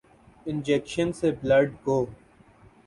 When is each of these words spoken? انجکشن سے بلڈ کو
انجکشن 0.45 1.11
سے 1.11 1.31
بلڈ 1.41 1.69
کو 1.83 2.05